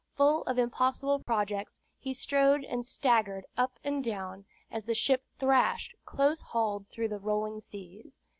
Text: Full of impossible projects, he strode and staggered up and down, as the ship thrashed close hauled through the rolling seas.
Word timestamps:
Full 0.15 0.41
of 0.45 0.57
impossible 0.57 1.19
projects, 1.19 1.79
he 1.99 2.11
strode 2.15 2.63
and 2.63 2.83
staggered 2.83 3.45
up 3.55 3.77
and 3.83 4.03
down, 4.03 4.45
as 4.71 4.85
the 4.85 4.95
ship 4.95 5.23
thrashed 5.37 5.93
close 6.05 6.41
hauled 6.41 6.87
through 6.87 7.09
the 7.09 7.19
rolling 7.19 7.59
seas. 7.59 8.17